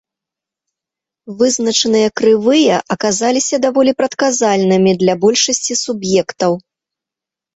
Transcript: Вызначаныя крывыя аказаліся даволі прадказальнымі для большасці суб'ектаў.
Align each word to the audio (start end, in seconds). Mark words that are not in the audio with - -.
Вызначаныя 1.39 2.07
крывыя 2.21 2.79
аказаліся 2.95 3.55
даволі 3.65 3.91
прадказальнымі 3.99 4.91
для 5.01 5.13
большасці 5.27 5.73
суб'ектаў. 5.83 6.51